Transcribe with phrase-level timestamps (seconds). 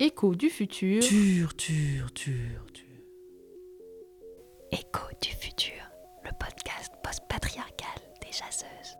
[0.00, 1.02] Écho du futur.
[1.02, 2.84] Tur, tur, tur, tur.
[4.70, 5.72] Écho du futur,
[6.22, 8.96] le podcast post-patriarcal des jaseuses.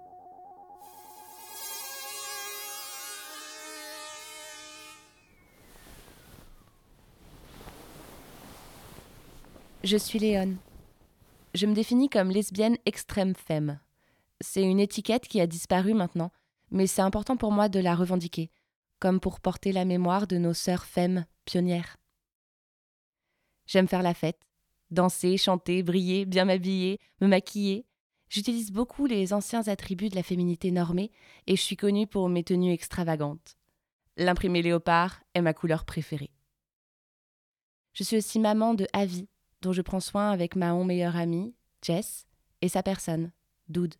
[9.84, 10.56] Je suis Léone.
[11.54, 13.78] Je me définis comme lesbienne extrême femme.
[14.40, 16.32] C'est une étiquette qui a disparu maintenant,
[16.72, 18.50] mais c'est important pour moi de la revendiquer,
[19.00, 21.96] comme pour porter la mémoire de nos sœurs femmes pionnières.
[23.66, 24.40] J'aime faire la fête,
[24.90, 27.86] danser, chanter, briller, bien m'habiller, me maquiller.
[28.28, 31.10] J'utilise beaucoup les anciens attributs de la féminité normée
[31.46, 33.56] et je suis connue pour mes tenues extravagantes.
[34.16, 36.32] L'imprimé léopard est ma couleur préférée.
[37.92, 39.28] Je suis aussi maman de Avi,
[39.62, 42.26] dont je prends soin avec ma meilleure amie, Jess,
[42.60, 43.32] et sa personne,
[43.68, 43.94] Doud.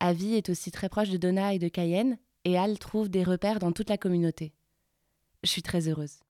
[0.00, 3.58] Avi est aussi très proche de Donna et de Cayenne, et Al trouve des repères
[3.58, 4.52] dans toute la communauté.
[5.42, 6.20] Je suis très heureuse.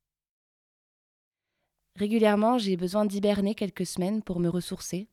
[1.96, 5.08] Régulièrement, j'ai besoin d'hiberner quelques semaines pour me ressourcer.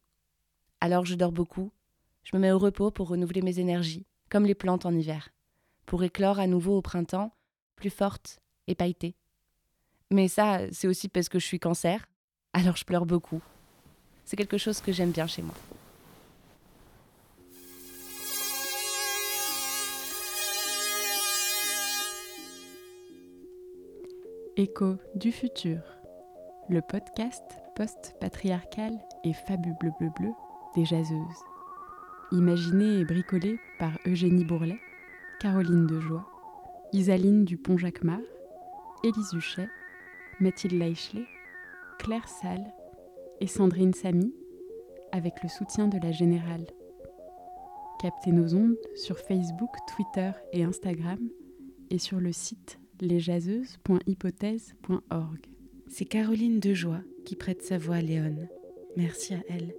[0.80, 1.72] Alors je dors beaucoup,
[2.23, 5.30] je me mets au repos pour renouveler mes énergies, comme les plantes en hiver,
[5.86, 7.33] pour éclore à nouveau au printemps,
[7.75, 9.16] plus forte et pailletée.
[10.11, 12.08] Mais ça, c'est aussi parce que je suis cancer,
[12.53, 13.42] alors je pleure beaucoup.
[14.23, 15.55] C'est quelque chose que j'aime bien chez moi.
[24.59, 25.79] Écho du futur,
[26.67, 27.45] le podcast
[27.77, 28.91] post-patriarcal
[29.23, 30.31] et fabuleux bleu bleu bleu
[30.75, 31.43] des jaseuses.
[32.33, 34.81] Imaginé et bricolé par Eugénie Bourlet,
[35.39, 36.27] Caroline Dejoie,
[36.91, 38.19] Isaline Dupont-Jacquemart,
[39.05, 39.69] Élise Huchet,
[40.41, 41.25] Mathilde Leichelet,
[41.97, 42.73] Claire Salle
[43.39, 44.33] et Sandrine Samy,
[45.14, 46.67] avec le soutien de la Générale.
[48.02, 51.30] Captez nos ondes sur Facebook, Twitter et Instagram
[51.91, 55.39] et sur le site lesjaseuses.hypothèse.org.
[55.87, 58.48] C'est Caroline Dejoie qui prête sa voix à Léon.
[58.95, 59.73] Merci à elle.